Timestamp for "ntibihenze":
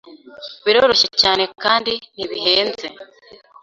2.15-2.85